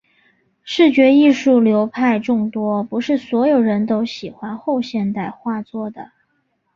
[0.63, 6.09] 视觉艺术流派众多，不是所有人都喜欢后现代画作的。